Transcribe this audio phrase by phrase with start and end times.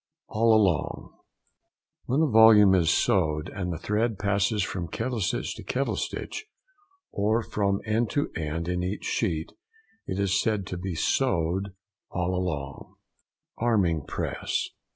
[0.29, 0.55] ALL
[2.07, 6.47] ALONG.—When a volume is sewed, and the thread passes from kettle stitch to kettle stitch,
[7.11, 9.51] or from end to end in each sheet,
[10.07, 11.75] it is said to be sewed
[12.09, 12.95] "all along."
[13.59, 14.69] ARMING PRESS.